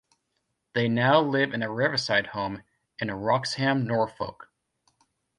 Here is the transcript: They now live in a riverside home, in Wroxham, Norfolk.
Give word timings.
They 0.73 0.89
now 0.89 1.19
live 1.21 1.53
in 1.53 1.61
a 1.61 1.71
riverside 1.71 2.25
home, 2.33 2.63
in 2.97 3.09
Wroxham, 3.09 3.85
Norfolk. 3.85 4.49